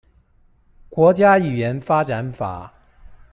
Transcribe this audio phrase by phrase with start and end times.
[0.89, 2.73] 國家語言發展法